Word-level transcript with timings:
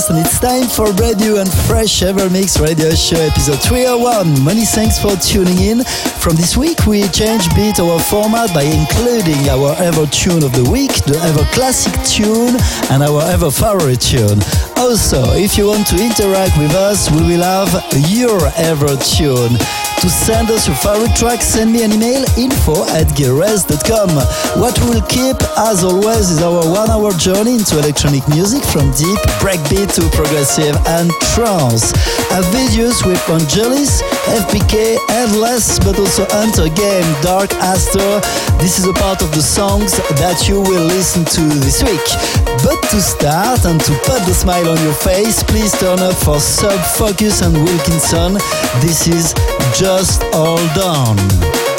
Giras 0.00 0.10
and 0.10 0.18
it's 0.18 0.38
time 0.38 0.68
for 0.68 0.92
brand 0.94 1.18
new 1.18 1.38
and 1.38 1.50
fresh 1.66 2.02
Ever 2.02 2.28
Mix 2.30 2.58
Radio 2.58 2.90
Show 2.90 3.16
episode 3.16 3.60
301. 3.62 4.44
Many 4.44 4.64
thanks 4.64 4.98
for 4.98 5.16
tuning 5.16 5.58
in. 5.58 5.84
From 6.20 6.36
this 6.36 6.56
week 6.56 6.86
we 6.86 7.06
change 7.08 7.48
bit 7.54 7.80
our 7.80 7.98
format 7.98 8.52
by 8.54 8.62
including 8.62 9.48
our 9.48 9.74
ever 9.78 10.06
tune 10.06 10.42
of 10.42 10.52
the 10.52 10.68
week, 10.70 10.92
the 11.04 11.18
ever 11.22 11.44
classic 11.52 11.92
tune 12.04 12.56
and 12.90 13.02
our 13.02 13.22
ever 13.30 13.50
favorite 13.50 14.00
tune. 14.00 14.40
Also, 14.76 15.22
if 15.34 15.58
you 15.58 15.66
want 15.66 15.86
to 15.88 15.96
interact 15.96 16.56
with 16.58 16.74
us, 16.74 17.10
we 17.10 17.22
will 17.22 17.42
have 17.42 17.72
your 18.10 18.40
ever 18.56 18.96
tune. 18.96 19.56
To 20.00 20.08
send 20.08 20.48
us 20.50 20.66
your 20.66 20.76
favorite 20.76 21.14
track, 21.14 21.42
send 21.42 21.74
me 21.74 21.84
an 21.84 21.92
email 21.92 22.24
info 22.38 22.88
at 22.88 23.12
gearres.com. 23.12 24.08
What 24.56 24.72
we'll 24.80 25.04
keep, 25.12 25.36
as 25.58 25.84
always, 25.84 26.30
is 26.30 26.40
our 26.40 26.64
one 26.72 26.88
hour 26.88 27.12
journey 27.12 27.60
into 27.60 27.78
electronic 27.78 28.26
music 28.26 28.64
from 28.64 28.88
deep, 28.96 29.20
breakbeat 29.44 29.92
to 30.00 30.08
progressive 30.16 30.72
and 30.96 31.12
trance. 31.36 31.92
A 32.32 32.40
videos 32.48 33.04
with 33.04 33.20
Vangelis, 33.28 34.00
FBK, 34.40 34.96
Endless, 35.10 35.78
but 35.78 35.98
also 35.98 36.24
Hunter 36.30 36.72
Game, 36.72 37.04
Dark 37.20 37.52
Astor. 37.60 38.24
This 38.56 38.78
is 38.78 38.86
a 38.86 38.94
part 38.94 39.20
of 39.20 39.30
the 39.32 39.42
songs 39.42 39.92
that 40.16 40.48
you 40.48 40.62
will 40.62 40.86
listen 40.96 41.26
to 41.26 41.42
this 41.60 41.84
week. 41.84 42.49
But 42.62 42.82
to 42.90 43.00
start 43.00 43.64
and 43.64 43.80
to 43.80 43.92
put 44.04 44.26
the 44.26 44.34
smile 44.34 44.68
on 44.68 44.82
your 44.82 44.92
face, 44.92 45.42
please 45.42 45.72
turn 45.78 46.00
up 46.00 46.14
for 46.14 46.38
Sub 46.40 46.78
Focus 46.96 47.40
and 47.42 47.54
Wilkinson. 47.54 48.34
This 48.80 49.08
is 49.08 49.32
just 49.74 50.22
all 50.34 50.58
done. 50.74 51.69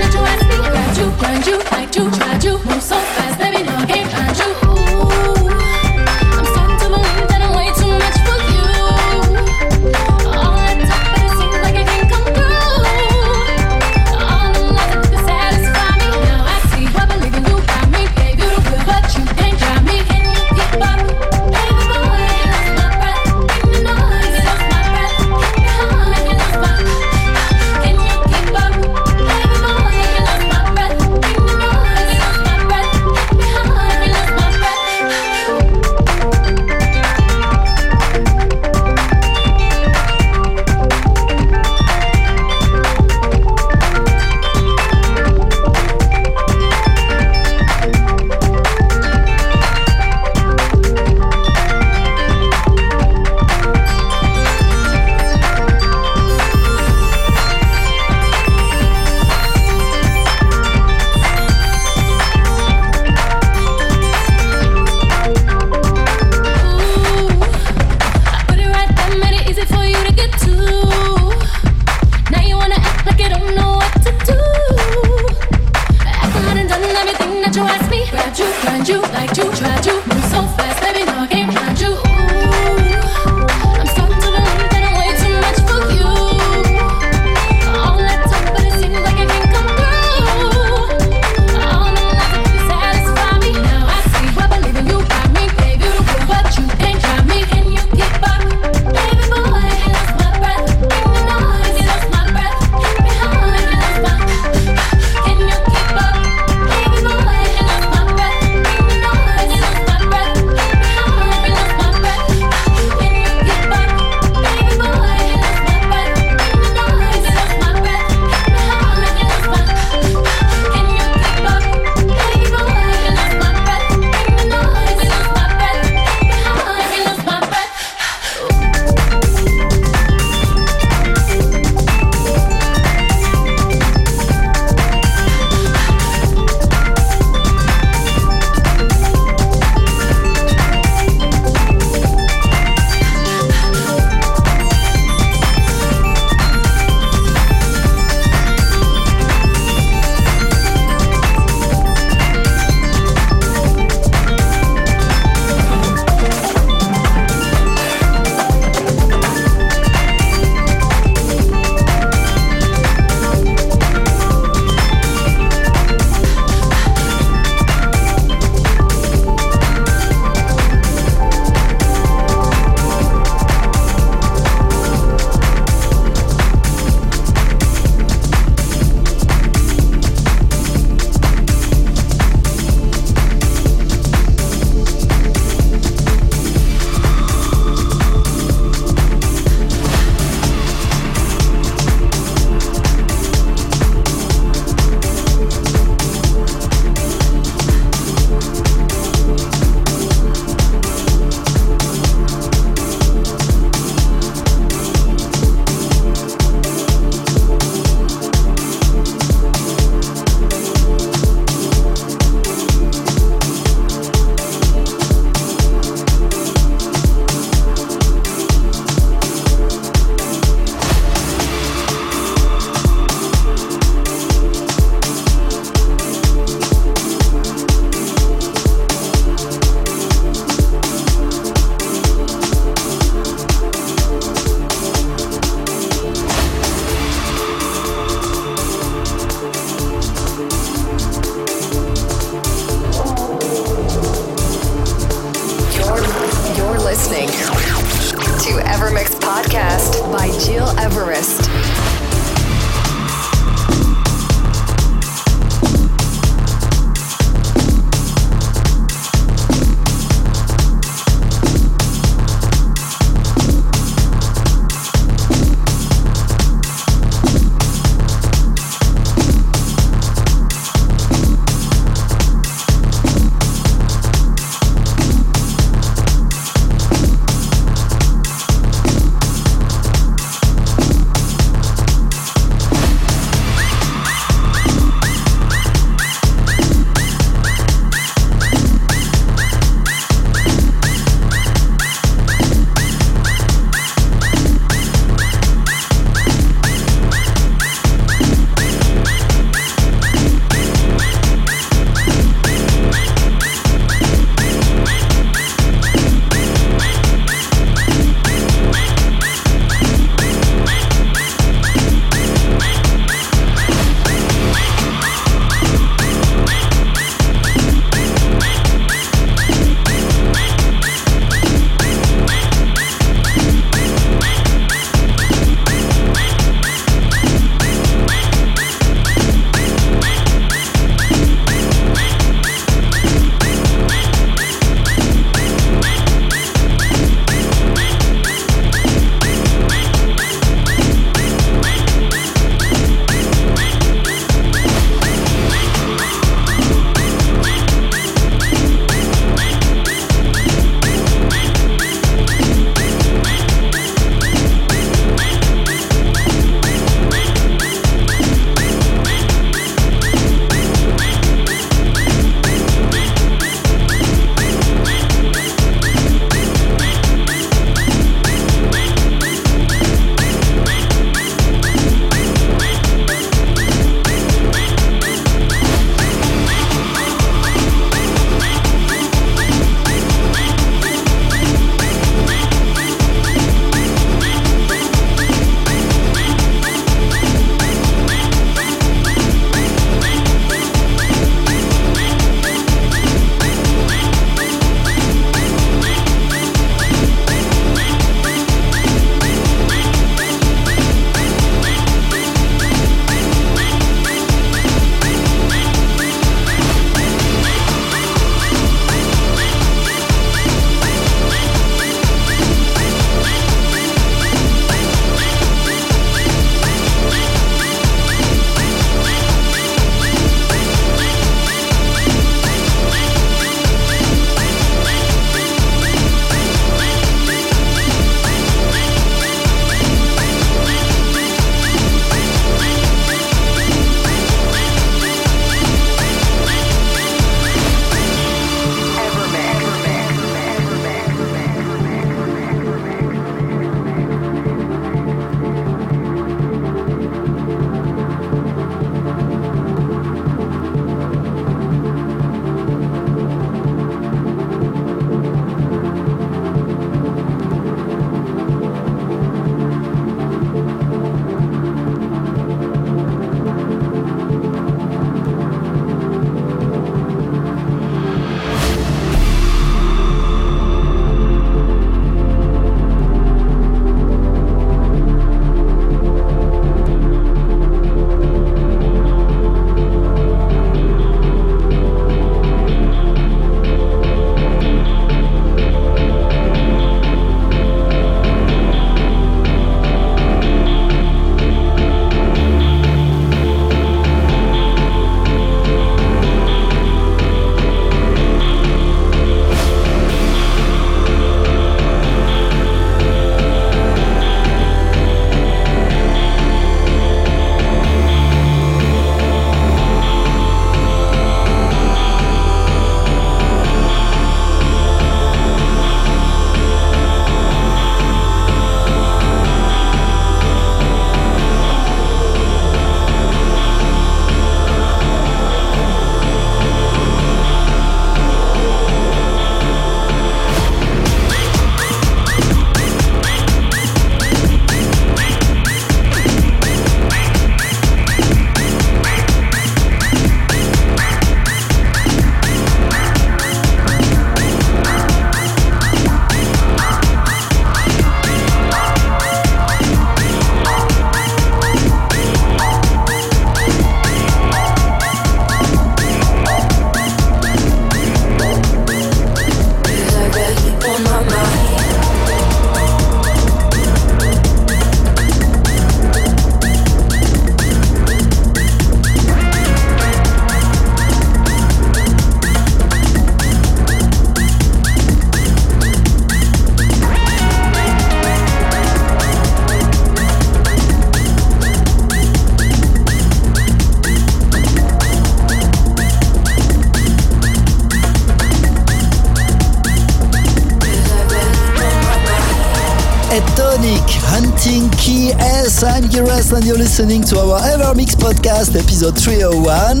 And 596.56 596.66
you're 596.66 596.76
listening 596.76 597.22
to 597.22 597.38
our 597.38 597.60
Evermix 597.60 598.14
podcast, 598.14 598.76
episode 598.76 599.16
301. 599.18 600.00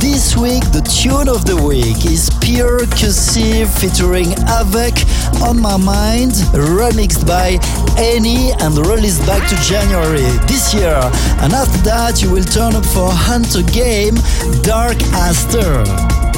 This 0.00 0.36
week, 0.36 0.62
the 0.72 0.80
tune 0.80 1.28
of 1.28 1.44
the 1.44 1.56
week 1.56 2.06
is 2.06 2.30
Pure 2.40 2.86
Cursive 2.96 3.68
featuring 3.74 4.32
Avec 4.48 4.94
on 5.42 5.60
My 5.60 5.76
Mind, 5.76 6.32
remixed 6.52 7.26
by 7.26 7.58
Annie 8.00 8.52
and 8.60 8.78
released 8.86 9.26
back 9.26 9.46
to 9.50 9.56
January 9.56 10.22
this 10.46 10.72
year. 10.72 10.98
And 11.42 11.52
after 11.52 11.78
that, 11.84 12.22
you 12.22 12.30
will 12.30 12.44
turn 12.44 12.74
up 12.74 12.86
for 12.86 13.10
Hunter 13.10 13.62
Game, 13.72 14.14
Dark 14.62 14.96
Aster. 15.12 16.31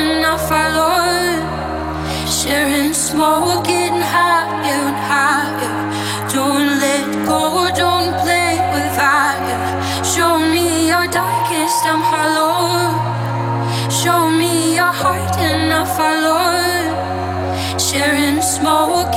And 0.00 0.24
I 0.26 0.36
follow. 0.48 0.96
Sharing 2.26 2.94
smoke, 2.94 3.64
getting 3.64 4.00
higher 4.00 4.54
and 4.74 4.96
higher. 5.10 5.76
Don't 6.32 6.80
let 6.84 7.06
go, 7.26 7.68
don't 7.74 8.12
play 8.22 8.54
with 8.72 8.90
fire. 8.96 10.04
Show 10.04 10.38
me 10.38 10.88
your 10.88 11.06
darkest, 11.06 11.84
I'm 11.84 12.02
hollow. 12.10 12.92
Show 13.90 14.30
me 14.30 14.74
your 14.74 14.92
heart 15.02 15.36
and 15.38 15.72
I. 15.72 15.82
Sharing 17.78 18.40
smoke, 18.40 19.14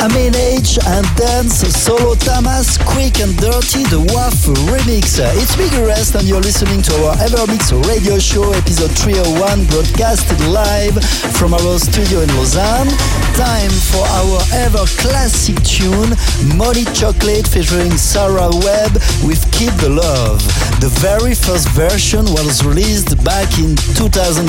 Amin 0.00 0.32
H 0.36 0.78
and 0.86 1.04
Dance 1.16 1.66
Solo 1.74 2.14
Tamas 2.14 2.78
Quick 2.78 3.18
and 3.18 3.34
Dirty 3.36 3.82
the 3.90 3.98
WAF 4.14 4.46
remix. 4.70 5.18
Uh, 5.18 5.26
it's 5.34 5.56
Gil 5.56 5.66
Everest 5.74 6.14
and 6.14 6.22
you're 6.22 6.40
listening 6.40 6.82
to 6.82 6.94
our 7.02 7.16
Evermix 7.16 7.74
radio 7.90 8.16
show 8.18 8.52
episode 8.52 8.94
301 8.94 9.66
broadcasted 9.66 10.38
live 10.46 10.94
from 11.34 11.52
our 11.52 11.78
studio 11.82 12.20
in 12.20 12.30
Lausanne. 12.38 12.86
Time 13.34 13.74
for 13.90 14.06
our 14.22 14.38
ever 14.62 14.86
classic 15.02 15.58
tune 15.66 16.14
Money 16.54 16.86
Chocolate 16.94 17.48
featuring 17.48 17.90
Sarah 17.98 18.54
Webb 18.62 18.94
with 19.26 19.42
Keep 19.50 19.74
the 19.82 19.90
Love. 19.90 20.38
The 20.78 20.94
very 21.02 21.34
first 21.34 21.66
version 21.74 22.22
was 22.38 22.62
released 22.64 23.18
back 23.24 23.50
in 23.58 23.74
2010 23.98 24.46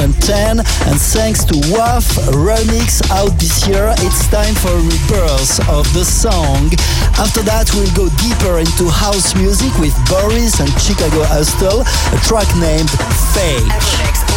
and 0.62 0.98
thanks 1.10 1.44
to 1.46 1.56
WAF 1.74 2.06
remix 2.38 3.02
out 3.10 3.34
this 3.42 3.66
year 3.68 3.90
it's 4.06 4.30
time 4.30 4.54
for 4.54 4.70
a 4.70 4.82
rebirth 4.86 5.39
of 5.40 5.88
the 5.94 6.04
song. 6.04 6.70
After 7.16 7.42
that 7.44 7.72
we'll 7.74 7.88
go 7.96 8.10
deeper 8.20 8.60
into 8.60 8.92
house 8.92 9.34
music 9.36 9.72
with 9.80 9.96
Boris 10.10 10.60
and 10.60 10.70
Chicago 10.82 11.24
Hustle, 11.24 11.80
a 11.80 12.20
track 12.28 12.48
named 12.60 12.92
Fake. 13.32 13.64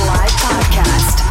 Live 0.07 0.31
Podcast. 0.39 1.22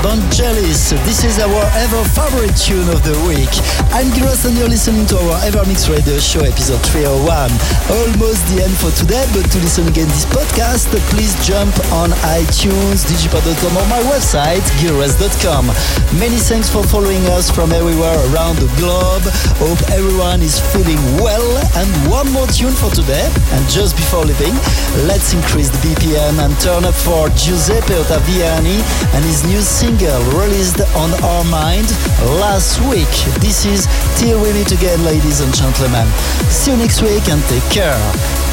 Vangelis. 0.00 0.96
This 1.04 1.24
is 1.28 1.38
our 1.38 1.64
ever 1.76 2.00
favorite 2.16 2.56
tune 2.56 2.88
of 2.88 3.04
the 3.04 3.12
week. 3.28 3.52
I'm 3.92 4.08
Giras 4.16 4.48
and 4.48 4.56
you're 4.56 4.72
listening 4.72 5.04
to 5.12 5.16
our 5.20 5.36
Evermix 5.44 5.92
Radio 5.92 6.16
Show 6.16 6.40
episode 6.40 6.80
301. 6.88 7.52
Almost 7.92 8.40
the 8.48 8.64
end 8.64 8.72
for 8.80 8.88
today, 8.96 9.20
but 9.36 9.44
to 9.52 9.58
listen 9.60 9.84
again 9.92 10.08
this 10.08 10.24
podcast, 10.24 10.88
please 11.12 11.36
jump 11.44 11.76
on 11.92 12.16
iTunes, 12.32 13.04
digipod.com 13.04 13.76
or 13.76 13.86
my 13.92 14.00
website, 14.08 14.64
giras.com. 14.80 15.68
Many 16.16 16.40
thanks 16.40 16.72
for 16.72 16.80
following 16.80 17.20
us 17.36 17.52
from 17.52 17.68
everywhere 17.68 18.16
around 18.32 18.56
the 18.56 18.72
globe. 18.80 19.28
Hope 19.60 19.84
everyone 19.92 20.40
is 20.40 20.56
feeling 20.72 21.00
well. 21.20 21.44
And 21.76 21.88
one 22.08 22.32
more 22.32 22.48
tune 22.48 22.72
for 22.72 22.88
today. 22.88 23.28
And 23.52 23.62
just 23.68 24.00
before 24.00 24.24
leaving, 24.24 24.56
let's 25.04 25.36
increase 25.36 25.68
the 25.68 25.80
BPM 25.84 26.40
and 26.40 26.56
turn 26.56 26.88
up 26.88 26.96
for 26.96 27.28
Giuseppe 27.36 28.00
Ottaviani 28.00 28.80
and 29.12 29.24
his 29.28 29.44
new 29.44 29.60
single 29.60 29.89
released 29.98 30.80
on 30.94 31.10
Armind 31.20 31.90
last 32.38 32.80
week. 32.88 33.10
This 33.40 33.64
is 33.64 33.88
Till 34.16 34.40
We 34.40 34.52
Meet 34.52 34.70
Again, 34.70 35.02
ladies 35.04 35.40
and 35.40 35.52
gentlemen. 35.52 36.06
See 36.48 36.70
you 36.70 36.76
next 36.76 37.02
week 37.02 37.28
and 37.28 37.42
take 37.44 37.64
care. 37.70 37.98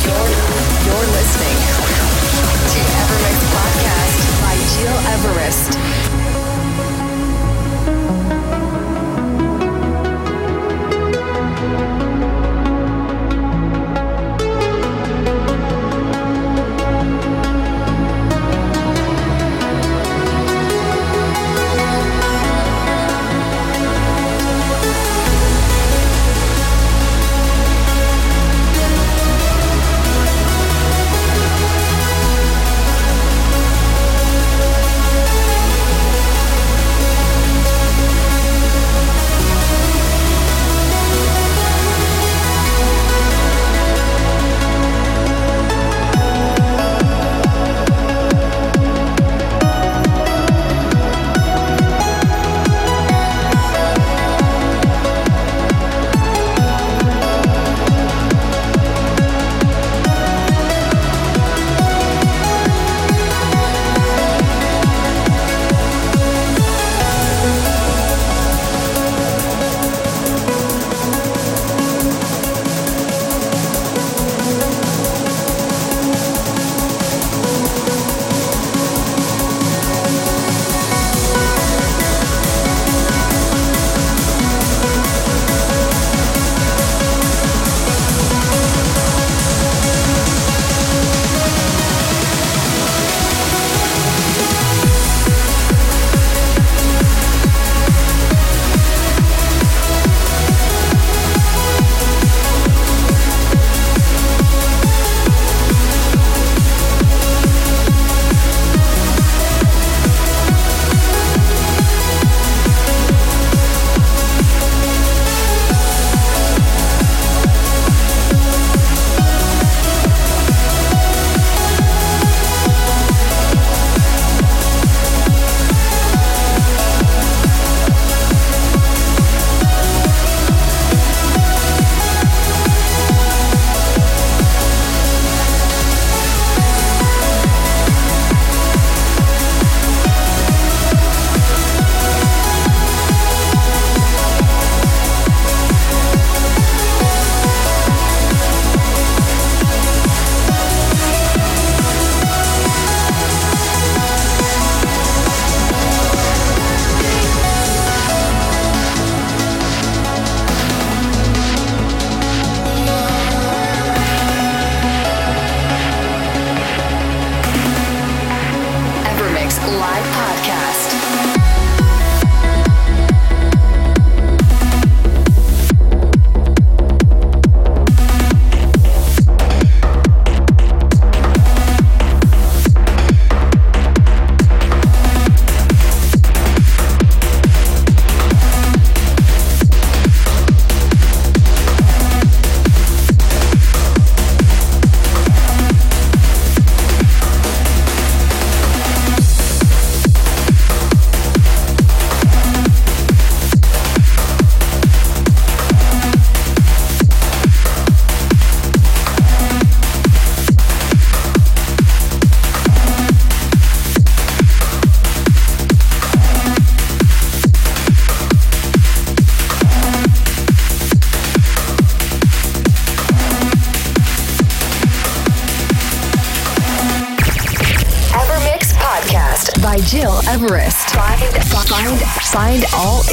You're, 0.01 0.13
you're 0.13 1.07
listening 1.13 1.57
to 2.73 2.79
Evermix 2.81 3.37
Podcast 3.53 4.41
by 4.41 4.55
Gil 4.81 4.97
Everest. 5.13 5.86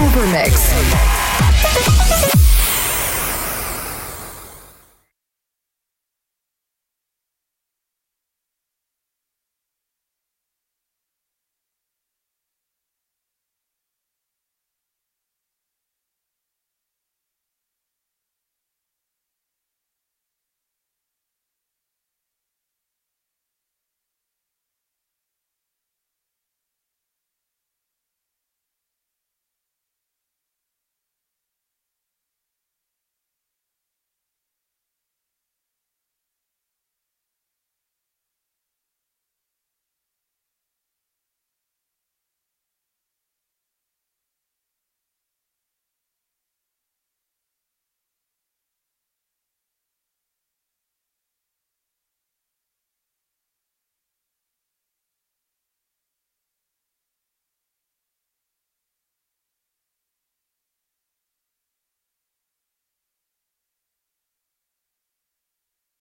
Evermix. 0.00 2.09